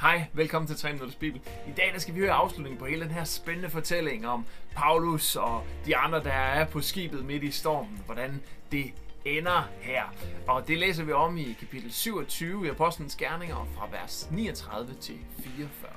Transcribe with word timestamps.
Hej, 0.00 0.26
velkommen 0.32 0.66
til 0.66 0.76
3 0.76 0.92
Minutters 0.92 1.16
Bibel. 1.16 1.40
I 1.68 1.70
dag 1.76 1.90
der 1.92 1.98
skal 1.98 2.14
vi 2.14 2.20
høre 2.20 2.32
afslutningen 2.32 2.78
på 2.78 2.86
hele 2.86 3.04
den 3.04 3.10
her 3.10 3.24
spændende 3.24 3.70
fortælling 3.70 4.26
om 4.28 4.46
Paulus 4.74 5.36
og 5.36 5.64
de 5.86 5.96
andre, 5.96 6.24
der 6.24 6.32
er 6.32 6.66
på 6.66 6.80
skibet 6.80 7.24
midt 7.24 7.42
i 7.42 7.50
stormen. 7.50 8.02
Hvordan 8.06 8.42
det 8.72 8.92
ender 9.24 9.68
her. 9.80 10.02
Og 10.46 10.68
det 10.68 10.78
læser 10.78 11.04
vi 11.04 11.12
om 11.12 11.36
i 11.36 11.56
kapitel 11.60 11.92
27 11.92 12.66
i 12.66 12.68
Apostlenes 12.68 13.16
Gerninger 13.16 13.68
fra 13.74 13.88
vers 13.90 14.28
39 14.30 14.94
til 15.00 15.18
44. 15.38 15.90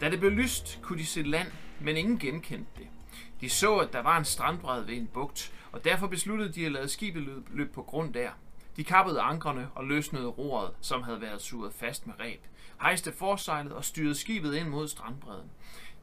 Da 0.00 0.10
det 0.10 0.20
blev 0.20 0.30
lyst, 0.30 0.78
kunne 0.82 0.98
de 0.98 1.06
se 1.06 1.22
land, 1.22 1.48
men 1.80 1.96
ingen 1.96 2.18
genkendte 2.18 2.70
det. 2.78 2.86
De 3.40 3.48
så, 3.48 3.76
at 3.76 3.92
der 3.92 4.02
var 4.02 4.18
en 4.18 4.24
strandbred 4.24 4.84
ved 4.84 4.94
en 4.94 5.06
bugt, 5.06 5.52
og 5.72 5.84
derfor 5.84 6.06
besluttede 6.06 6.52
de 6.52 6.66
at 6.66 6.72
lade 6.72 6.88
skibet 6.88 7.44
løbe 7.50 7.72
på 7.72 7.82
grund 7.82 8.14
der. 8.14 8.30
De 8.76 8.84
kappede 8.84 9.20
ankerne 9.20 9.68
og 9.74 9.84
løsnede 9.84 10.26
roret, 10.26 10.72
som 10.80 11.02
havde 11.02 11.20
været 11.20 11.42
suret 11.42 11.72
fast 11.74 12.06
med 12.06 12.14
reb, 12.20 12.40
hejste 12.80 13.12
forsejlet 13.12 13.72
og 13.72 13.84
styrede 13.84 14.14
skibet 14.14 14.54
ind 14.54 14.68
mod 14.68 14.88
strandbredden. 14.88 15.50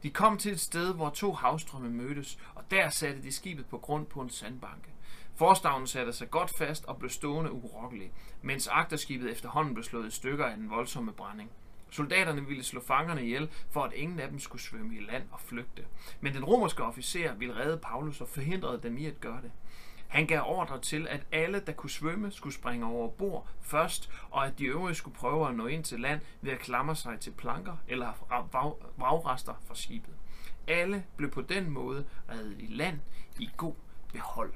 De 0.02 0.10
kom 0.10 0.38
til 0.38 0.52
et 0.52 0.60
sted, 0.60 0.94
hvor 0.94 1.10
to 1.10 1.32
havstrømme 1.32 1.90
mødtes, 1.90 2.38
og 2.54 2.70
der 2.70 2.88
satte 2.88 3.22
de 3.22 3.32
skibet 3.32 3.66
på 3.66 3.78
grund 3.78 4.06
på 4.06 4.20
en 4.20 4.30
sandbanke. 4.30 4.90
Forstavnen 5.36 5.86
satte 5.86 6.12
sig 6.12 6.30
godt 6.30 6.50
fast 6.58 6.84
og 6.84 6.96
blev 6.98 7.10
stående 7.10 7.52
urokkelig, 7.52 8.12
mens 8.42 8.68
agterskibet 8.68 9.32
efterhånden 9.32 9.74
blev 9.74 9.84
slået 9.84 10.08
i 10.08 10.10
stykker 10.10 10.44
af 10.46 10.56
den 10.56 10.70
voldsomme 10.70 11.12
brænding. 11.12 11.50
Soldaterne 11.90 12.46
ville 12.46 12.64
slå 12.64 12.80
fangerne 12.80 13.22
ihjel, 13.24 13.50
for 13.70 13.84
at 13.84 13.92
ingen 13.92 14.20
af 14.20 14.28
dem 14.28 14.38
skulle 14.38 14.62
svømme 14.62 14.96
i 14.96 15.00
land 15.00 15.22
og 15.32 15.40
flygte. 15.40 15.84
Men 16.20 16.34
den 16.34 16.44
romerske 16.44 16.84
officer 16.84 17.34
ville 17.34 17.56
redde 17.56 17.78
Paulus 17.78 18.20
og 18.20 18.28
forhindrede 18.28 18.80
dem 18.82 18.98
i 18.98 19.06
at 19.06 19.20
gøre 19.20 19.42
det. 19.42 19.52
Han 20.08 20.26
gav 20.26 20.42
ordre 20.46 20.80
til, 20.80 21.08
at 21.08 21.26
alle, 21.32 21.60
der 21.60 21.72
kunne 21.72 21.90
svømme, 21.90 22.30
skulle 22.30 22.54
springe 22.54 22.86
over 22.86 23.08
bord 23.08 23.48
først, 23.60 24.10
og 24.30 24.46
at 24.46 24.58
de 24.58 24.64
øvrige 24.64 24.94
skulle 24.94 25.16
prøve 25.16 25.48
at 25.48 25.54
nå 25.54 25.66
ind 25.66 25.84
til 25.84 26.00
land 26.00 26.20
ved 26.40 26.52
at 26.52 26.58
klamre 26.58 26.96
sig 26.96 27.20
til 27.20 27.30
planker 27.30 27.76
eller 27.88 28.12
vragrester 28.96 29.54
fra 29.66 29.74
skibet. 29.74 30.14
Alle 30.66 31.04
blev 31.16 31.30
på 31.30 31.42
den 31.42 31.70
måde 31.70 32.04
reddet 32.30 32.56
i 32.58 32.66
land 32.66 33.00
i 33.38 33.50
god 33.56 33.74
behold. 34.12 34.52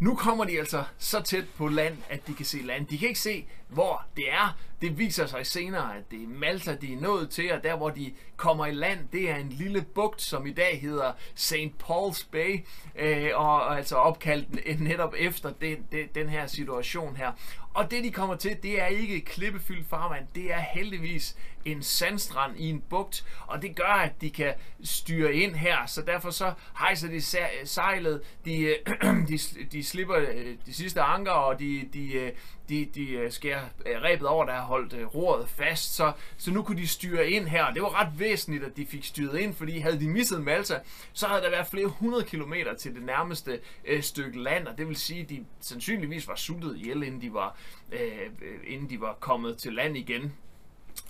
Nu 0.00 0.14
kommer 0.14 0.44
de 0.44 0.58
altså 0.58 0.84
så 0.98 1.22
tæt 1.22 1.44
på 1.56 1.68
land, 1.68 1.96
at 2.08 2.26
de 2.26 2.34
kan 2.34 2.46
se 2.46 2.58
land. 2.58 2.86
De 2.86 2.98
kan 2.98 3.08
ikke 3.08 3.20
se, 3.20 3.46
hvor 3.68 4.04
det 4.16 4.32
er. 4.32 4.56
Det 4.80 4.98
viser 4.98 5.26
sig 5.26 5.46
senere, 5.46 5.96
at 5.96 6.10
det 6.10 6.22
er 6.22 6.26
Malta, 6.28 6.74
de 6.74 6.92
er 6.92 7.00
nået 7.00 7.30
til, 7.30 7.52
og 7.52 7.62
der, 7.64 7.76
hvor 7.76 7.90
de 7.90 8.12
kommer 8.36 8.66
i 8.66 8.72
land, 8.72 8.98
det 9.12 9.30
er 9.30 9.36
en 9.36 9.48
lille 9.48 9.82
bugt, 9.94 10.22
som 10.22 10.46
i 10.46 10.52
dag 10.52 10.80
hedder 10.80 11.12
St. 11.34 11.54
Paul's 11.82 12.26
Bay, 12.32 12.64
øh, 12.96 13.30
og 13.34 13.76
altså 13.76 13.96
opkaldt 13.96 14.80
netop 14.80 15.14
efter 15.18 15.50
den, 15.50 15.76
den, 15.92 16.08
den 16.14 16.28
her 16.28 16.46
situation 16.46 17.16
her. 17.16 17.32
Og 17.74 17.90
det, 17.90 18.04
de 18.04 18.10
kommer 18.10 18.36
til, 18.36 18.56
det 18.62 18.80
er 18.80 18.86
ikke 18.86 19.20
klippefyldt 19.20 19.88
farvand, 19.88 20.26
det 20.34 20.52
er 20.52 20.60
heldigvis 20.60 21.36
en 21.64 21.82
sandstrand 21.82 22.56
i 22.56 22.70
en 22.70 22.80
bugt, 22.80 23.24
og 23.46 23.62
det 23.62 23.76
gør, 23.76 23.84
at 23.84 24.20
de 24.20 24.30
kan 24.30 24.54
styre 24.84 25.34
ind 25.34 25.54
her, 25.54 25.86
så 25.86 26.02
derfor 26.02 26.30
så 26.30 26.52
hejser 26.78 27.08
de 27.08 27.20
sejlet, 27.66 28.22
de, 28.44 28.58
øh, 28.58 28.76
de, 29.28 29.38
de 29.72 29.84
slipper 29.84 30.16
øh, 30.16 30.56
de 30.66 30.74
sidste 30.74 31.00
anker, 31.00 31.30
og 31.30 31.58
de, 31.58 31.88
de, 31.92 32.12
øh, 32.12 32.32
de, 32.68 32.88
de 32.94 33.26
skærer 33.30 33.60
rebet 33.86 34.28
over, 34.28 34.44
der 34.44 34.52
har 34.52 34.62
holdt 34.62 35.14
roret 35.14 35.48
fast, 35.48 35.94
så, 35.94 36.12
så 36.36 36.50
nu 36.50 36.62
kunne 36.62 36.78
de 36.78 36.88
styre 36.88 37.30
ind 37.30 37.46
her. 37.46 37.72
Det 37.72 37.82
var 37.82 38.00
ret 38.00 38.18
væsentligt, 38.18 38.64
at 38.64 38.76
de 38.76 38.86
fik 38.86 39.04
styret 39.04 39.38
ind, 39.38 39.54
fordi 39.54 39.78
havde 39.78 40.00
de 40.00 40.08
misset 40.08 40.42
Malta, 40.42 40.80
så 41.12 41.26
havde 41.26 41.42
der 41.42 41.50
været 41.50 41.66
flere 41.66 41.86
hundrede 41.86 42.24
kilometer 42.24 42.74
til 42.74 42.94
det 42.94 43.02
nærmeste 43.02 43.60
øh, 43.84 44.02
stykke 44.02 44.42
land, 44.42 44.66
og 44.66 44.78
det 44.78 44.88
vil 44.88 44.96
sige, 44.96 45.22
at 45.22 45.28
de 45.28 45.44
sandsynligvis 45.60 46.28
var 46.28 46.34
sultet 46.34 46.76
ihjel, 46.76 47.02
inden 47.02 47.20
de 47.20 47.32
var, 47.32 47.56
øh, 47.92 48.30
inden 48.66 48.90
de 48.90 49.00
var 49.00 49.16
kommet 49.20 49.58
til 49.58 49.72
land 49.72 49.96
igen. 49.96 50.34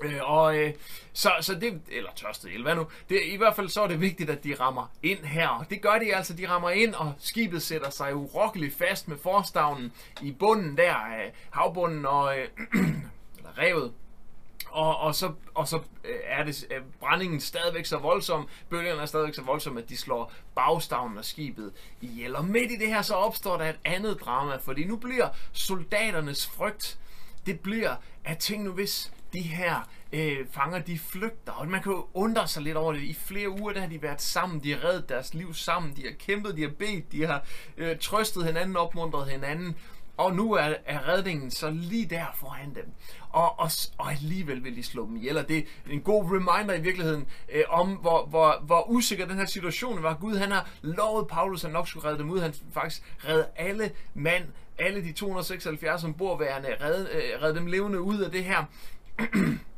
Øh, 0.03 0.21
og 0.23 0.59
øh, 0.59 0.75
så, 1.13 1.31
så 1.41 1.55
det, 1.55 1.81
eller 1.89 2.11
tørstet 2.17 2.55
el, 2.55 2.63
hvad 2.63 2.75
nu? 2.75 2.87
Det, 3.09 3.21
I 3.25 3.37
hvert 3.37 3.57
fald 3.57 3.69
så 3.69 3.83
er 3.83 3.87
det 3.87 4.01
vigtigt, 4.01 4.31
at 4.31 4.45
de 4.45 4.55
rammer 4.55 4.87
ind 5.03 5.25
her. 5.25 5.49
Og 5.49 5.71
det 5.71 5.83
gør 5.83 5.99
de 5.99 6.15
altså, 6.15 6.35
de 6.35 6.49
rammer 6.49 6.71
ind, 6.71 6.95
og 6.95 7.13
skibet 7.19 7.63
sætter 7.63 7.91
sig 7.91 8.15
urokkeligt 8.15 8.79
fast 8.79 9.09
med 9.09 9.17
forstavnen 9.23 9.93
i 10.23 10.33
bunden 10.33 10.77
der 10.77 10.95
af 10.95 11.33
havbunden, 11.51 12.07
og, 12.07 12.39
øh, 12.39 12.49
eller 13.39 13.59
revet. 13.59 13.93
Og, 14.71 14.97
og, 14.97 15.15
så, 15.15 15.33
og 15.55 15.69
så 15.69 15.77
øh, 16.05 16.17
er 16.25 16.45
det 16.45 16.67
er 16.71 16.81
brændingen 17.01 17.41
stadigvæk 17.41 17.87
så 17.87 17.99
voldsom, 17.99 18.49
bølgerne 18.69 19.03
er 19.03 19.07
stadigvæk 19.07 19.35
så 19.35 19.43
voldsomme, 19.43 19.83
at 19.83 19.89
de 19.89 19.97
slår 19.97 20.33
bagstavnen 20.55 21.19
af 21.19 21.25
skibet 21.25 21.73
ihjel. 22.01 22.37
Og 22.37 22.45
midt 22.45 22.73
i 22.73 22.77
det 22.77 22.89
her, 22.89 23.03
så 23.03 23.15
opstår 23.15 23.57
der 23.57 23.65
et 23.65 23.79
andet 23.85 24.21
drama, 24.21 24.57
fordi 24.57 24.85
nu 24.85 24.97
bliver 24.97 25.29
soldaternes 25.53 26.47
frygt, 26.47 26.99
det 27.47 27.61
bliver, 27.61 27.97
at 28.25 28.39
tænk 28.39 28.65
nu 28.65 28.73
hvis 28.73 29.13
de 29.33 29.41
her 29.41 29.89
øh, 30.13 30.47
fanger, 30.53 30.79
de 30.79 30.99
flygter. 30.99 31.53
Og 31.53 31.69
man 31.69 31.83
kan 31.83 31.93
jo 31.93 32.07
undre 32.15 32.49
sig 32.49 32.63
lidt 32.63 32.77
over 32.77 32.93
det. 32.93 33.03
I 33.03 33.15
flere 33.15 33.49
uger, 33.49 33.73
der 33.73 33.81
har 33.81 33.89
de 33.89 34.03
været 34.03 34.23
sammen. 34.23 34.63
De 34.63 34.73
har 34.73 34.85
reddet 34.85 35.09
deres 35.09 35.35
liv 35.35 35.55
sammen. 35.55 35.97
De 35.97 36.03
har 36.03 36.15
kæmpet, 36.19 36.57
de 36.57 36.63
har 36.63 36.71
bedt, 36.79 37.13
de 37.13 37.27
har 37.27 37.45
øh, 37.77 37.99
trøstet 37.99 38.45
hinanden, 38.45 38.77
opmuntret 38.77 39.31
hinanden. 39.31 39.77
Og 40.21 40.35
nu 40.35 40.53
er, 40.53 40.75
er 40.87 41.09
redningen 41.09 41.51
så 41.51 41.71
lige 41.71 42.07
der 42.07 42.25
foran 42.35 42.75
dem. 42.75 42.93
Og, 43.31 43.59
og, 43.61 43.71
og 43.99 44.13
alligevel 44.13 44.65
vil 44.65 44.77
de 44.77 44.83
slå 44.83 45.07
dem 45.07 45.17
ihjel. 45.17 45.39
Og 45.39 45.49
det 45.49 45.59
er 45.59 45.63
en 45.91 46.01
god 46.01 46.25
reminder 46.25 46.75
i 46.75 46.81
virkeligheden 46.81 47.27
øh, 47.53 47.63
om, 47.69 47.89
hvor, 47.89 48.27
hvor, 48.27 48.63
hvor 48.67 48.91
usikker 48.91 49.27
den 49.27 49.37
her 49.37 49.47
situation 49.47 50.03
var. 50.03 50.15
Gud 50.15 50.37
han 50.37 50.51
har 50.51 50.69
lovet 50.83 51.29
Paulus, 51.29 51.65
at 51.65 51.69
han 51.69 51.73
nok 51.73 51.89
skulle 51.89 52.09
redde 52.09 52.19
dem 52.19 52.31
ud. 52.31 52.41
Han 52.41 52.55
faktisk 52.73 53.03
redde 53.29 53.47
alle 53.57 53.91
mand, 54.15 54.45
alle 54.79 55.03
de 55.03 55.13
276 55.13 56.01
som 56.01 56.15
bor 56.15 56.39
værende, 56.39 56.69
redde, 56.81 57.09
øh, 57.13 57.43
redde 57.43 57.59
dem 57.59 57.67
levende 57.67 58.01
ud 58.01 58.19
af 58.19 58.31
det 58.31 58.45
her. 58.45 58.65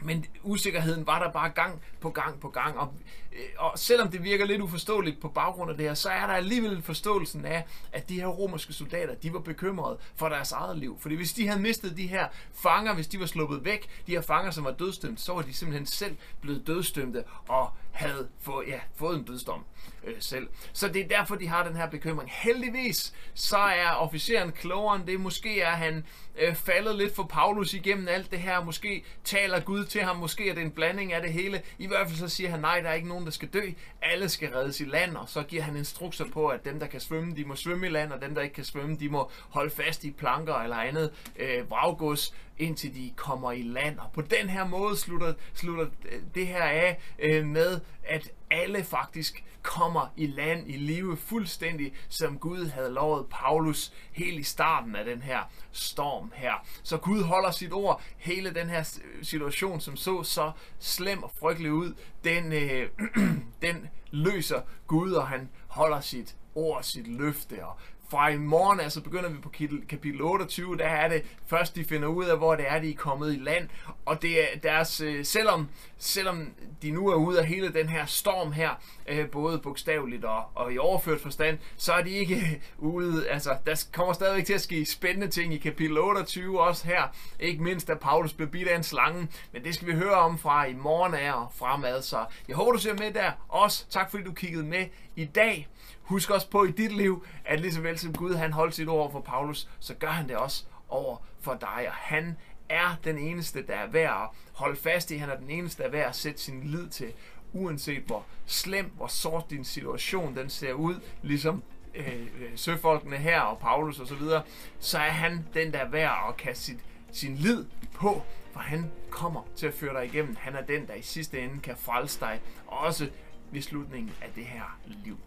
Men 0.00 0.26
usikkerheden 0.42 1.06
var 1.06 1.18
der 1.18 1.32
bare 1.32 1.50
gang 1.50 1.82
på 2.00 2.10
gang 2.10 2.40
på 2.40 2.48
gang. 2.48 2.78
Og, 2.78 2.94
øh, 3.32 3.38
og 3.58 3.78
selvom 3.78 4.10
det 4.10 4.24
virker 4.24 4.44
lidt 4.44 4.60
uforståeligt 4.60 5.20
på 5.20 5.28
baggrund 5.28 5.70
af 5.70 5.76
det 5.76 5.86
her, 5.86 5.94
så 5.94 6.08
er 6.08 6.26
der 6.26 6.34
alligevel 6.34 6.82
forståelsen 6.82 7.44
af, 7.44 7.64
at 7.92 8.08
de 8.08 8.20
her 8.20 8.26
romerske 8.26 8.72
soldater, 8.72 9.14
de 9.14 9.32
var 9.32 9.40
bekymrede 9.40 9.98
for 10.16 10.28
deres 10.28 10.52
eget 10.52 10.78
liv. 10.78 10.98
Fordi 11.00 11.14
hvis 11.14 11.32
de 11.32 11.48
havde 11.48 11.60
mistet 11.60 11.96
de 11.96 12.06
her 12.06 12.28
fanger, 12.54 12.94
hvis 12.94 13.06
de 13.06 13.20
var 13.20 13.26
sluppet 13.26 13.64
væk, 13.64 13.88
de 14.06 14.12
her 14.12 14.20
fanger, 14.20 14.50
som 14.50 14.64
var 14.64 14.72
dødstømt, 14.72 15.20
så 15.20 15.34
var 15.34 15.42
de 15.42 15.52
simpelthen 15.52 15.86
selv 15.86 16.16
blevet 16.40 16.66
dødstømte 16.66 17.24
og 17.48 17.70
havde 17.92 18.28
fået, 18.40 18.68
ja, 18.68 18.80
fået 18.96 19.18
en 19.18 19.24
dødsdom 19.24 19.64
øh, 20.04 20.14
selv. 20.20 20.48
Så 20.72 20.88
det 20.88 21.02
er 21.04 21.08
derfor, 21.08 21.34
de 21.34 21.48
har 21.48 21.64
den 21.64 21.76
her 21.76 21.90
bekymring. 21.90 22.30
Heldigvis, 22.32 23.14
så 23.34 23.56
er 23.56 23.90
officeren 23.90 24.52
klogere 24.52 24.96
end 24.96 25.06
det. 25.06 25.20
Måske 25.20 25.60
er 25.60 25.70
han 25.70 26.06
øh, 26.38 26.54
faldet 26.54 26.96
lidt 26.96 27.14
for 27.14 27.22
Paulus 27.22 27.74
igennem 27.74 28.08
alt 28.08 28.30
det 28.30 28.38
her. 28.38 28.64
Måske 28.64 29.04
taler 29.24 29.60
Gud 29.60 29.85
til 29.86 30.02
ham. 30.02 30.16
Måske 30.16 30.50
er 30.50 30.54
det 30.54 30.62
en 30.62 30.70
blanding 30.70 31.12
af 31.12 31.22
det 31.22 31.32
hele. 31.32 31.62
I 31.78 31.86
hvert 31.86 32.06
fald 32.06 32.18
så 32.18 32.28
siger 32.28 32.50
han, 32.50 32.60
nej, 32.60 32.80
der 32.80 32.88
er 32.88 32.94
ikke 32.94 33.08
nogen, 33.08 33.24
der 33.24 33.30
skal 33.30 33.48
dø. 33.48 33.70
Alle 34.02 34.28
skal 34.28 34.48
reddes 34.48 34.80
i 34.80 34.84
land, 34.84 35.16
og 35.16 35.28
så 35.28 35.42
giver 35.42 35.62
han 35.62 35.76
instrukser 35.76 36.24
på, 36.32 36.48
at 36.48 36.64
dem, 36.64 36.80
der 36.80 36.86
kan 36.86 37.00
svømme, 37.00 37.36
de 37.36 37.44
må 37.44 37.56
svømme 37.56 37.86
i 37.86 37.90
land, 37.90 38.12
og 38.12 38.22
dem, 38.22 38.34
der 38.34 38.42
ikke 38.42 38.54
kan 38.54 38.64
svømme, 38.64 38.96
de 38.96 39.08
må 39.08 39.30
holde 39.50 39.70
fast 39.70 40.04
i 40.04 40.10
planker 40.10 40.54
eller 40.54 40.76
andet 40.76 41.12
øh, 41.36 41.70
vraggods 41.70 42.34
indtil 42.58 42.94
de 42.94 43.12
kommer 43.16 43.52
i 43.52 43.62
land. 43.62 43.98
Og 43.98 44.10
på 44.12 44.20
den 44.20 44.48
her 44.48 44.66
måde 44.68 44.96
slutter, 44.96 45.34
slutter 45.54 45.86
øh, 46.04 46.20
det 46.34 46.46
her 46.46 46.62
af 46.62 46.98
øh, 47.18 47.46
med, 47.46 47.80
at 48.04 48.30
alle 48.50 48.84
faktisk 48.84 49.44
kommer 49.62 50.12
i 50.16 50.26
land 50.26 50.70
i 50.70 50.76
live 50.76 51.16
fuldstændig, 51.16 51.92
som 52.08 52.38
Gud 52.38 52.66
havde 52.66 52.92
lovet 52.92 53.26
Paulus 53.30 53.92
helt 54.12 54.40
i 54.40 54.42
starten 54.42 54.96
af 54.96 55.04
den 55.04 55.22
her 55.22 55.40
storm 55.72 56.32
her. 56.34 56.66
Så 56.82 56.96
Gud 56.96 57.22
holder 57.22 57.50
sit 57.50 57.72
ord. 57.72 58.02
Hele 58.16 58.54
den 58.54 58.68
her 58.68 58.98
situation, 59.22 59.80
som 59.80 59.96
så 59.96 60.22
så 60.22 60.52
slem 60.78 61.22
og 61.22 61.30
frygtelig 61.40 61.72
ud, 61.72 61.94
den, 62.24 62.52
øh, 62.52 62.88
den 63.62 63.88
løser 64.10 64.60
Gud, 64.86 65.12
og 65.12 65.28
han 65.28 65.48
holder 65.66 66.00
sit 66.00 66.36
ord, 66.56 66.82
sit 66.82 67.06
løfte. 67.06 67.66
Og 67.66 67.76
fra 68.08 68.28
i 68.28 68.38
morgen, 68.38 68.80
altså 68.80 69.00
begynder 69.00 69.28
vi 69.28 69.38
på 69.38 69.50
kapitel 69.88 70.22
28, 70.22 70.76
der 70.76 70.84
er 70.84 71.08
det 71.08 71.22
først, 71.46 71.76
de 71.76 71.84
finder 71.84 72.08
ud 72.08 72.24
af, 72.24 72.38
hvor 72.38 72.56
det 72.56 72.64
er, 72.68 72.78
de 72.78 72.90
er 72.90 72.94
kommet 72.96 73.34
i 73.34 73.38
land. 73.38 73.68
Og 74.06 74.22
det 74.22 74.42
er 74.42 74.58
deres, 74.62 75.00
øh, 75.00 75.24
selvom, 75.24 75.68
selvom 75.98 76.50
de 76.82 76.90
nu 76.90 77.08
er 77.08 77.14
ude 77.14 77.40
af 77.40 77.46
hele 77.46 77.72
den 77.72 77.88
her 77.88 78.06
storm 78.06 78.52
her, 78.52 78.70
øh, 79.08 79.30
både 79.30 79.58
bogstaveligt 79.58 80.24
og, 80.24 80.44
og 80.54 80.72
i 80.72 80.78
overført 80.78 81.20
forstand, 81.20 81.58
så 81.76 81.92
er 81.92 82.02
de 82.02 82.10
ikke 82.10 82.34
øh, 82.34 82.52
ude, 82.78 83.28
altså 83.28 83.56
der 83.66 83.86
kommer 83.92 84.12
stadigvæk 84.12 84.46
til 84.46 84.54
at 84.54 84.60
ske 84.60 84.84
spændende 84.84 85.28
ting 85.28 85.54
i 85.54 85.58
kapitel 85.58 85.98
28 85.98 86.60
også 86.60 86.86
her. 86.86 87.02
Ikke 87.40 87.62
mindst, 87.62 87.90
at 87.90 88.00
Paulus 88.00 88.32
bliver 88.32 88.50
bidt 88.50 88.68
af 88.68 88.76
en 88.76 88.82
slange, 88.82 89.28
men 89.52 89.64
det 89.64 89.74
skal 89.74 89.88
vi 89.88 89.92
høre 89.92 90.14
om 90.14 90.38
fra 90.38 90.64
i 90.64 90.74
morgen 90.74 91.14
af 91.14 91.32
og 91.32 91.48
fremad. 91.54 92.02
Så 92.02 92.24
jeg 92.48 92.56
håber, 92.56 92.72
du 92.72 92.78
ser 92.78 92.94
med 92.94 93.12
der. 93.12 93.32
Også 93.48 93.88
tak, 93.90 94.10
fordi 94.10 94.22
du 94.22 94.32
kiggede 94.32 94.64
med 94.64 94.86
i 95.16 95.24
dag. 95.24 95.68
Husk 96.06 96.30
også 96.30 96.50
på 96.50 96.64
i 96.64 96.70
dit 96.70 96.92
liv, 96.92 97.24
at 97.44 97.60
lige 97.60 97.72
så 97.72 97.80
vel 97.80 97.98
som 97.98 98.12
Gud 98.12 98.34
han 98.34 98.52
holdt 98.52 98.74
sit 98.74 98.88
ord 98.88 99.12
for 99.12 99.20
Paulus, 99.20 99.68
så 99.80 99.94
gør 99.94 100.10
han 100.10 100.28
det 100.28 100.36
også 100.36 100.64
over 100.88 101.16
for 101.40 101.54
dig, 101.54 101.84
og 101.88 101.94
han 101.94 102.36
er 102.68 102.96
den 103.04 103.18
eneste, 103.18 103.66
der 103.66 103.74
er 103.74 103.86
værd 103.86 104.22
at 104.22 104.28
holde 104.52 104.76
fast 104.76 105.10
i. 105.10 105.16
Han 105.16 105.30
er 105.30 105.36
den 105.36 105.50
eneste, 105.50 105.82
der 105.82 105.88
er 105.88 105.92
værd 105.92 106.08
at 106.08 106.16
sætte 106.16 106.40
sin 106.40 106.62
lid 106.64 106.88
til, 106.88 107.12
uanset 107.52 108.02
hvor 108.02 108.24
slem, 108.46 108.92
hvor 108.96 109.06
sort 109.06 109.50
din 109.50 109.64
situation 109.64 110.36
den 110.36 110.50
ser 110.50 110.72
ud, 110.72 110.94
ligesom 111.22 111.62
øh, 111.94 112.20
øh 112.20 112.50
søfolkene 112.56 113.16
her 113.16 113.40
og 113.40 113.58
Paulus 113.58 114.00
osv., 114.00 114.18
så, 114.18 114.42
så 114.78 114.98
er 114.98 115.10
han 115.10 115.46
den, 115.54 115.72
der 115.72 115.78
er 115.78 115.88
værd 115.88 116.24
at 116.28 116.36
kaste 116.36 116.64
sit, 116.64 116.78
sin 117.12 117.34
lid 117.36 117.64
på, 117.94 118.22
for 118.52 118.60
han 118.60 118.90
kommer 119.10 119.42
til 119.56 119.66
at 119.66 119.74
føre 119.74 119.94
dig 119.94 120.14
igennem. 120.14 120.36
Han 120.40 120.54
er 120.54 120.62
den, 120.62 120.86
der 120.86 120.94
i 120.94 121.02
sidste 121.02 121.40
ende 121.40 121.60
kan 121.60 121.76
frelse 121.76 122.20
dig, 122.20 122.40
også 122.66 123.10
ved 123.50 123.62
slutningen 123.62 124.14
af 124.22 124.28
det 124.34 124.44
her 124.44 124.78
liv. 125.04 125.18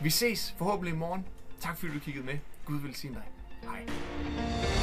Vi 0.00 0.10
ses 0.10 0.54
forhåbentlig 0.58 0.94
i 0.94 0.96
morgen. 0.96 1.24
Tak 1.60 1.78
fordi 1.78 1.92
du 1.92 1.98
kiggede 1.98 2.26
med. 2.26 2.38
Gud 2.64 2.80
velsigne 2.80 3.14
dig. 3.14 3.24
Hej. 3.62 4.75